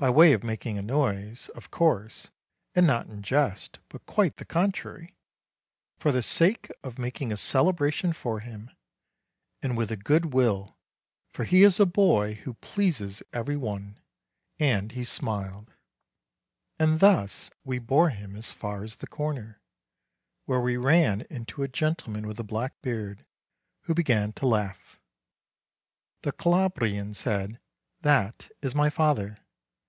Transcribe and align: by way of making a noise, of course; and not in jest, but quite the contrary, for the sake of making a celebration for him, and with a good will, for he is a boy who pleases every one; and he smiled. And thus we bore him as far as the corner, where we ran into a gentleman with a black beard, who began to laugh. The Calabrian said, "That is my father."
by 0.00 0.08
way 0.10 0.32
of 0.32 0.44
making 0.44 0.78
a 0.78 0.82
noise, 0.82 1.48
of 1.56 1.72
course; 1.72 2.30
and 2.72 2.86
not 2.86 3.08
in 3.08 3.20
jest, 3.20 3.80
but 3.88 4.06
quite 4.06 4.36
the 4.36 4.44
contrary, 4.44 5.16
for 5.98 6.12
the 6.12 6.22
sake 6.22 6.70
of 6.84 7.00
making 7.00 7.32
a 7.32 7.36
celebration 7.36 8.12
for 8.12 8.38
him, 8.38 8.70
and 9.60 9.76
with 9.76 9.90
a 9.90 9.96
good 9.96 10.32
will, 10.32 10.76
for 11.32 11.42
he 11.42 11.64
is 11.64 11.80
a 11.80 11.84
boy 11.84 12.34
who 12.34 12.54
pleases 12.54 13.24
every 13.32 13.56
one; 13.56 13.98
and 14.60 14.92
he 14.92 15.02
smiled. 15.02 15.72
And 16.78 17.00
thus 17.00 17.50
we 17.64 17.80
bore 17.80 18.10
him 18.10 18.36
as 18.36 18.52
far 18.52 18.84
as 18.84 18.98
the 18.98 19.08
corner, 19.08 19.60
where 20.44 20.60
we 20.60 20.76
ran 20.76 21.22
into 21.22 21.64
a 21.64 21.68
gentleman 21.68 22.24
with 22.24 22.38
a 22.38 22.44
black 22.44 22.80
beard, 22.82 23.24
who 23.86 23.94
began 23.94 24.32
to 24.34 24.46
laugh. 24.46 25.00
The 26.22 26.30
Calabrian 26.30 27.14
said, 27.14 27.58
"That 28.02 28.52
is 28.62 28.76
my 28.76 28.90
father." 28.90 29.38